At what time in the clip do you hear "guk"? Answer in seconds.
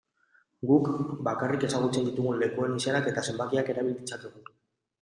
0.71-0.87